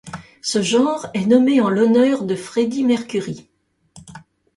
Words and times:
Ce 0.41 0.63
genre 0.63 1.05
est 1.13 1.27
nommé 1.27 1.61
en 1.61 1.69
l'honneur 1.69 2.23
de 2.23 2.33
Freddie 2.35 2.83
Mercury. 2.83 3.47